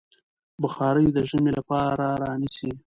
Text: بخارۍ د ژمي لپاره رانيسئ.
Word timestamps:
بخارۍ 0.61 1.07
د 1.13 1.17
ژمي 1.29 1.51
لپاره 1.57 2.05
رانيسئ. 2.21 2.71